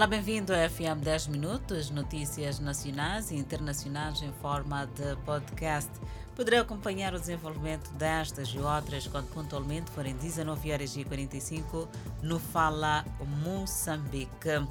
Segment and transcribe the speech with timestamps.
[0.00, 5.90] Olá, bem-vindo ao FM 10 Minutos, notícias nacionais e internacionais em forma de podcast.
[6.34, 11.86] Poderá acompanhar o desenvolvimento destas e outras quando pontualmente forem 19 horas e 45
[12.22, 13.04] no Fala
[13.44, 14.66] Moçambique.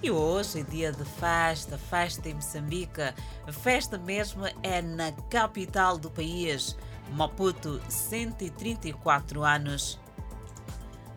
[0.00, 3.02] E hoje é dia de festa, festa em Moçambique.
[3.44, 6.78] A festa mesmo é na capital do país,
[7.10, 9.98] Maputo, 134 anos.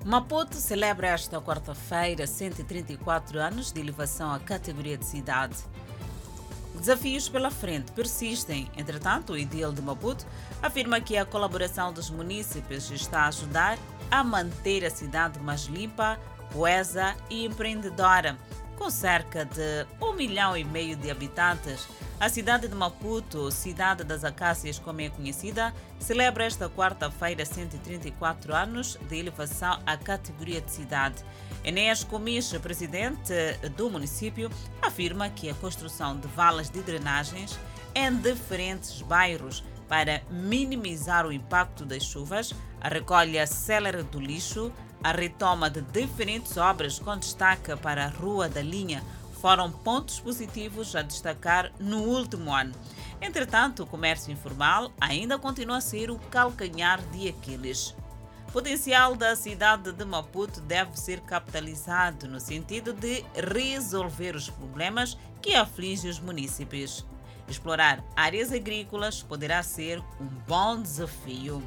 [0.05, 5.55] Maputo celebra esta quarta-feira 134 anos de elevação à categoria de cidade.
[6.75, 8.69] Desafios pela frente persistem.
[8.77, 10.23] Entretanto, o Ideal de Maputo
[10.61, 13.79] afirma que a colaboração dos munícipes está a ajudar
[14.11, 16.19] a manter a cidade mais limpa,
[16.53, 18.37] coesa e empreendedora.
[18.77, 21.87] Com cerca de um milhão e meio de habitantes,
[22.19, 28.97] a cidade de Maputo, cidade das acácias como é conhecida, celebra esta quarta-feira 134 anos
[29.09, 31.23] de elevação à categoria de cidade.
[31.63, 33.33] Enéas Comis, presidente
[33.75, 34.49] do município,
[34.81, 37.59] afirma que a construção de valas de drenagens
[37.93, 44.71] em diferentes bairros para minimizar o impacto das chuvas, a recolha célere do lixo,
[45.03, 49.03] a retoma de diferentes obras com destaque para a Rua da Linha,
[49.45, 52.73] foram pontos positivos a destacar no último ano.
[53.21, 57.95] Entretanto, o comércio informal ainda continua a ser o calcanhar de Aquiles.
[58.49, 65.15] O potencial da cidade de Maputo deve ser capitalizado no sentido de resolver os problemas
[65.43, 67.05] que afligem os municípios.
[67.47, 71.61] Explorar áreas agrícolas poderá ser um bom desafio.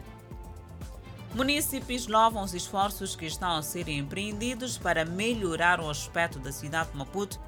[1.33, 6.91] Municípios louvam os esforços que estão a ser empreendidos para melhorar o aspecto da cidade
[6.91, 7.39] de Maputo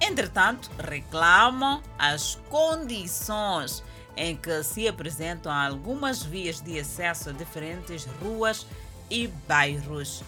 [0.00, 3.82] Entretanto, reclamam as condições
[4.16, 8.66] em que se apresentam algumas vias de acesso a diferentes ruas
[9.10, 10.22] e bairros.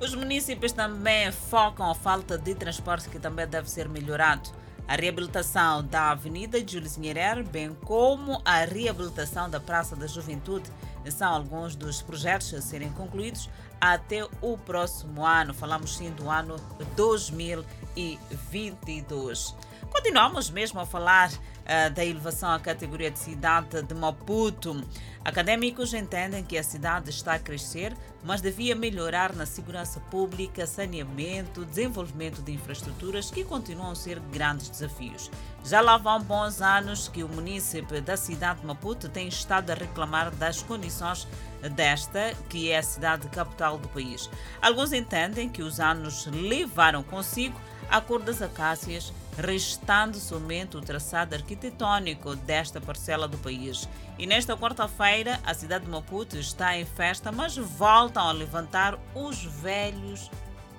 [0.00, 4.50] Os municípios também focam a falta de transporte que também deve ser melhorado.
[4.86, 10.70] A reabilitação da Avenida Jules Nyerere, bem como a reabilitação da Praça da Juventude,
[11.10, 13.48] são alguns dos projetos a serem concluídos
[13.92, 15.52] até o próximo ano.
[15.52, 16.56] Falamos sim do ano
[16.96, 19.54] 2022.
[19.90, 24.82] Continuamos mesmo a falar uh, da elevação à categoria de cidade de Maputo.
[25.24, 31.64] Acadêmicos entendem que a cidade está a crescer, mas devia melhorar na segurança pública, saneamento,
[31.64, 35.30] desenvolvimento de infraestruturas que continuam a ser grandes desafios.
[35.64, 39.74] Já lá vão bons anos que o município da cidade de Maputo tem estado a
[39.74, 41.26] reclamar das condições
[41.68, 44.28] desta, que é a cidade capital do país.
[44.60, 47.58] Alguns entendem que os anos levaram consigo
[47.90, 53.88] a cor das acácias, restando somente o traçado arquitetônico desta parcela do país.
[54.18, 59.44] E nesta quarta-feira, a cidade de Maputo está em festa, mas voltam a levantar os
[59.44, 60.30] velhos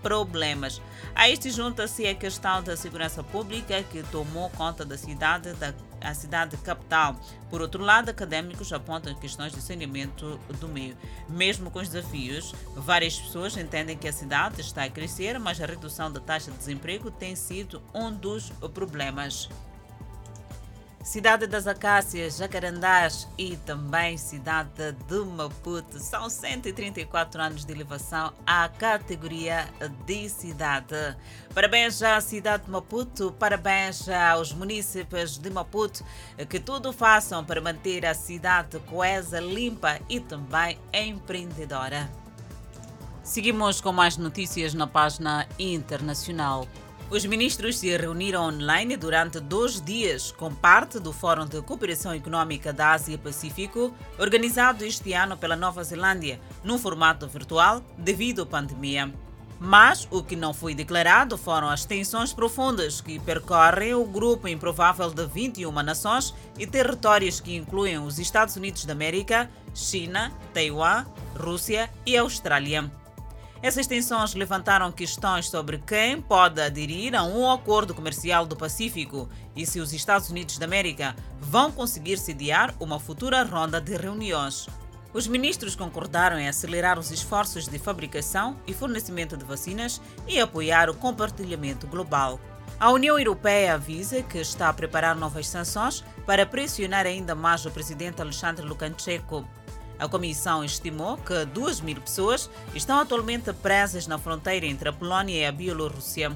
[0.06, 0.80] problemas.
[1.16, 6.14] A este junta-se a questão da segurança pública que tomou conta da cidade, da a
[6.14, 7.20] cidade capital.
[7.50, 10.96] Por outro lado, académicos apontam questões de saneamento do meio.
[11.28, 15.66] Mesmo com os desafios, várias pessoas entendem que a cidade está a crescer, mas a
[15.66, 19.50] redução da taxa de desemprego tem sido um dos problemas.
[21.06, 26.00] Cidade das Acácias, Jacarandás e também cidade de Maputo.
[26.00, 29.70] São 134 anos de elevação à categoria
[30.04, 30.96] de cidade.
[31.54, 36.04] Parabéns à cidade de Maputo, parabéns aos municípios de Maputo,
[36.50, 42.10] que tudo façam para manter a cidade coesa, limpa e também empreendedora.
[43.22, 46.68] Seguimos com mais notícias na página internacional.
[47.08, 52.74] Os ministros se reuniram online durante dois dias com parte do Fórum de Cooperação Econômica
[52.74, 59.14] da Ásia-Pacífico, organizado este ano pela Nova Zelândia, num formato virtual devido à pandemia.
[59.60, 65.12] Mas o que não foi declarado foram as tensões profundas que percorrem o grupo improvável
[65.12, 71.06] de 21 nações e territórios que incluem os Estados Unidos da América, China, Taiwan,
[71.40, 72.92] Rússia e Austrália.
[73.62, 79.66] Essas tensões levantaram questões sobre quem pode aderir a um acordo comercial do Pacífico e
[79.66, 84.68] se os Estados Unidos da América vão conseguir sediar uma futura ronda de reuniões.
[85.14, 90.90] Os ministros concordaram em acelerar os esforços de fabricação e fornecimento de vacinas e apoiar
[90.90, 92.38] o compartilhamento global.
[92.78, 97.72] A União Europeia avisa que está a preparar novas sanções para pressionar ainda mais o
[97.72, 99.48] presidente Alexandre Lukashenko.
[99.98, 105.42] A comissão estimou que 2 mil pessoas estão atualmente presas na fronteira entre a Polónia
[105.42, 106.36] e a Bielorrússia.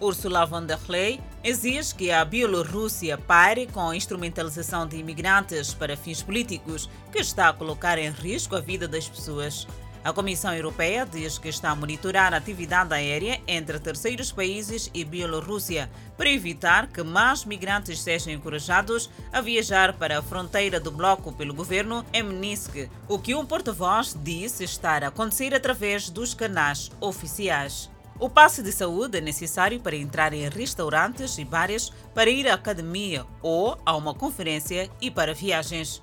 [0.00, 5.96] Ursula von der Leyen exige que a Bielorrússia pare com a instrumentalização de imigrantes para
[5.96, 9.66] fins políticos, que está a colocar em risco a vida das pessoas.
[10.06, 15.04] A Comissão Europeia diz que está a monitorar a atividade aérea entre terceiros países e
[15.04, 21.32] Bielorrússia para evitar que mais migrantes sejam encorajados a viajar para a fronteira do bloco
[21.32, 26.88] pelo governo em Minsk, o que um porta-voz disse estar a acontecer através dos canais
[27.00, 27.90] oficiais.
[28.20, 32.54] O passe de saúde é necessário para entrar em restaurantes e bares, para ir à
[32.54, 36.00] academia ou a uma conferência e para viagens.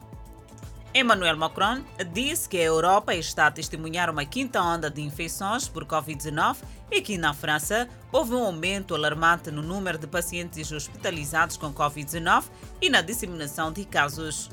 [0.96, 5.86] Emmanuel Macron disse que a Europa está a testemunhar uma quinta onda de infecções por
[5.86, 6.58] Covid-19
[6.92, 12.44] e que na França houve um aumento alarmante no número de pacientes hospitalizados com Covid-19
[12.80, 14.52] e na disseminação de casos.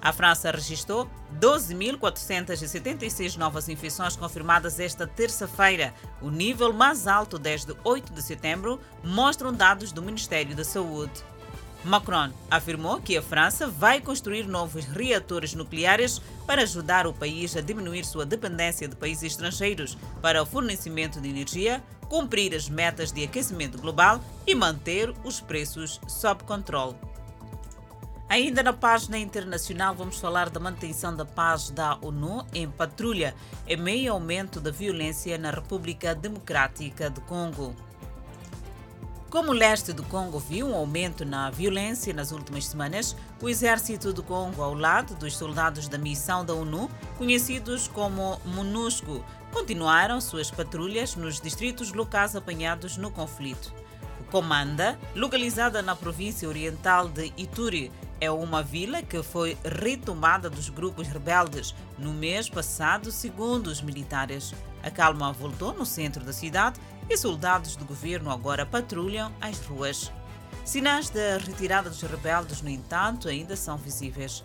[0.00, 1.06] A França registrou
[1.38, 5.92] 12.476 novas infecções confirmadas esta terça-feira,
[6.22, 11.22] o nível mais alto desde 8 de setembro, mostram dados do Ministério da Saúde.
[11.84, 17.60] Macron afirmou que a França vai construir novos reatores nucleares para ajudar o país a
[17.60, 23.22] diminuir sua dependência de países estrangeiros para o fornecimento de energia, cumprir as metas de
[23.22, 26.96] aquecimento global e manter os preços sob controle.
[28.28, 33.34] Ainda na página internacional, vamos falar da manutenção da paz da ONU em patrulha
[33.66, 37.76] em meio aumento da violência na República Democrática do Congo.
[39.34, 44.12] Como o leste do Congo viu um aumento na violência nas últimas semanas, o exército
[44.12, 46.88] do Congo, ao lado dos soldados da missão da ONU,
[47.18, 53.74] conhecidos como MONUSCO, continuaram suas patrulhas nos distritos locais apanhados no conflito.
[54.30, 57.90] Comanda, localizada na província oriental de Ituri,
[58.20, 64.54] é uma vila que foi retomada dos grupos rebeldes no mês passado, segundo os militares.
[64.80, 66.78] A calma voltou no centro da cidade
[67.08, 70.12] e soldados do governo agora patrulham as ruas.
[70.64, 74.42] Sinais da retirada dos rebeldes, no entanto, ainda são visíveis.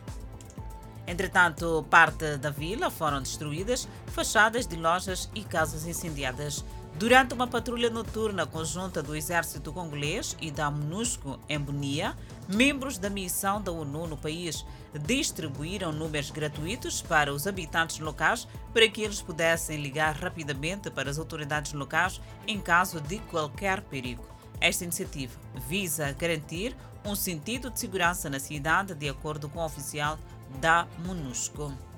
[1.07, 6.63] Entretanto, parte da vila foram destruídas fachadas de lojas e casas incendiadas.
[6.95, 12.15] Durante uma patrulha noturna conjunta do exército congolês e da MONUSCO em Bunia,
[12.47, 14.65] membros da missão da ONU no país
[15.06, 21.18] distribuíram números gratuitos para os habitantes locais para que eles pudessem ligar rapidamente para as
[21.18, 24.25] autoridades locais em caso de qualquer perigo.
[24.59, 25.39] Esta iniciativa
[25.69, 26.75] visa garantir
[27.06, 30.19] um sentido de segurança na cidade, de acordo com o oficial
[30.59, 31.88] da MONUSCO.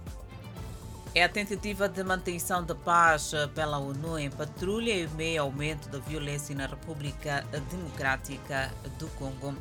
[1.13, 5.99] É a tentativa de manutenção da paz pela ONU em patrulha e meio aumento da
[5.99, 9.53] violência na República Democrática do Congo.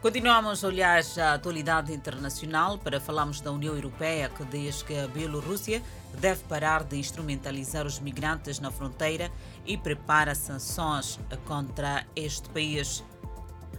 [0.00, 5.08] Continuamos a olhar a atualidade internacional para falarmos da União Europeia, que diz que a
[5.08, 5.82] Bielorrússia
[6.20, 9.28] deve parar de instrumentalizar os migrantes na fronteira
[9.66, 13.02] e prepara sanções contra este país.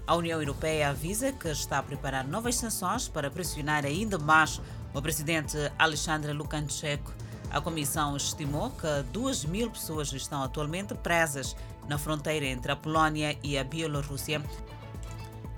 [0.06, 4.60] A União Europeia avisa que está a preparar novas sanções para pressionar ainda mais
[4.94, 7.12] o presidente Alexandre Lukashenko,
[7.51, 11.56] a comissão estimou que 2 mil pessoas estão atualmente presas
[11.88, 14.42] na fronteira entre a Polónia e a Bielorrússia.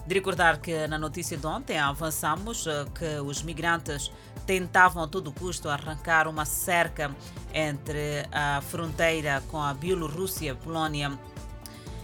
[0.05, 4.11] De recordar que na notícia de ontem avançamos eh, que os migrantes
[4.45, 7.15] tentavam a todo custo arrancar uma cerca
[7.53, 11.17] entre a fronteira com a Bielorrússia e Polónia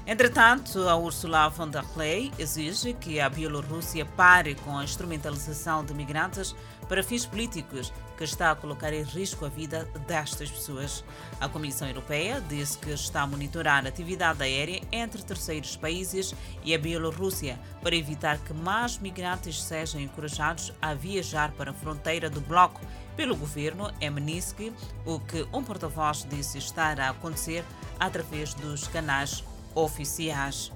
[0.06, 5.94] Entretanto, a Ursula von der Leyen exige que a Bielorrússia pare com a instrumentalização de
[5.94, 6.56] migrantes
[6.90, 11.06] para fins políticos, que está a colocar em risco a vida destas pessoas.
[11.40, 16.74] A Comissão Europeia disse que está a monitorar a atividade aérea entre terceiros países e
[16.74, 22.42] a Bielorrússia para evitar que mais migrantes sejam encorajados a viajar para a fronteira do
[22.42, 22.82] bloco
[23.16, 24.74] pelo governo em Minsk,
[25.06, 27.64] o que um porta-voz disse estar a acontecer
[28.00, 29.44] através dos canais
[29.76, 30.72] oficiais.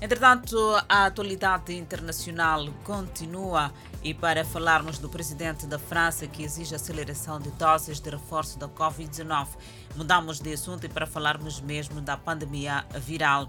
[0.00, 0.58] Entretanto,
[0.88, 3.72] a atualidade internacional continua
[4.02, 8.68] e para falarmos do presidente da França que exige aceleração de doses de reforço da
[8.68, 9.46] Covid-19,
[9.94, 13.48] mudamos de assunto e para falarmos mesmo da pandemia viral.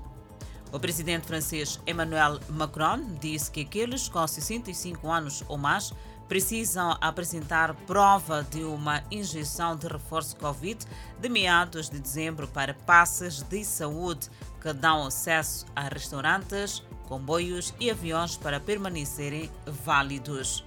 [0.72, 5.92] O presidente francês Emmanuel Macron disse que aqueles com 65 anos ou mais
[6.28, 10.86] precisam apresentar prova de uma injeção de reforço Covid
[11.20, 14.30] de meados de dezembro para passes de saúde
[14.62, 20.66] que dão acesso a restaurantes, comboios e aviões para permanecerem válidos.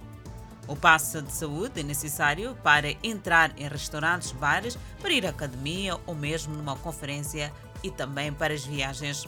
[0.67, 5.97] O passe de saúde é necessário para entrar em restaurantes, bares, para ir à academia
[6.05, 9.25] ou mesmo numa conferência e também para as viagens.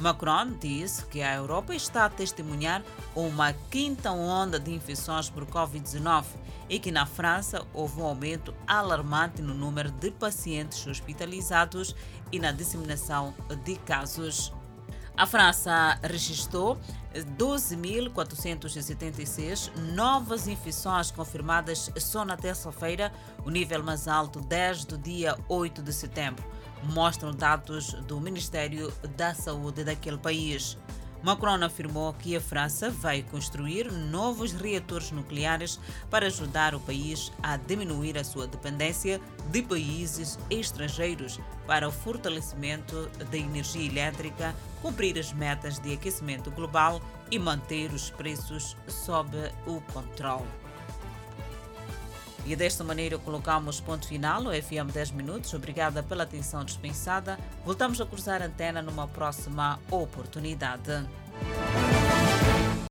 [0.00, 2.82] Macron disse que a Europa está a testemunhar
[3.14, 6.24] uma quinta onda de infecções por Covid-19
[6.70, 11.94] e que na França houve um aumento alarmante no número de pacientes hospitalizados
[12.32, 14.54] e na disseminação de casos.
[15.16, 16.78] A França registrou
[17.36, 23.12] 12.476 novas infecções confirmadas só na terça-feira,
[23.44, 26.42] o nível mais alto desde o dia 8 de setembro,
[26.84, 30.76] mostram dados do Ministério da Saúde daquele país.
[31.22, 37.58] Macron afirmou que a França vai construir novos reatores nucleares para ajudar o país a
[37.58, 39.20] diminuir a sua dependência
[39.50, 47.02] de países estrangeiros para o fortalecimento da energia elétrica, cumprir as metas de aquecimento global
[47.30, 50.69] e manter os preços sob o controle.
[52.46, 55.52] E desta maneira colocamos ponto final ao FM 10 Minutos.
[55.54, 57.38] Obrigada pela atenção dispensada.
[57.64, 61.06] Voltamos a cruzar a antena numa próxima oportunidade.